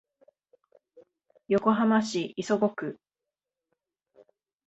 [1.47, 2.99] 横浜市磯子区